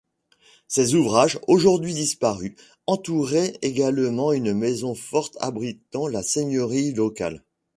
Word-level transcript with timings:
Ces 0.67 0.95
ouvrages, 0.95 1.37
aujourd'hui 1.47 1.93
disparus, 1.93 2.55
entouraient 2.87 3.59
également 3.61 4.33
une 4.33 4.51
maison 4.55 4.95
forte 4.95 5.37
abritant 5.41 6.07
la 6.07 6.23
seigneurie 6.23 6.91
locale. 6.95 7.43